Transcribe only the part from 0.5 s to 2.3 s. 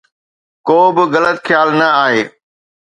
ڪو به غلط خيال نه آهي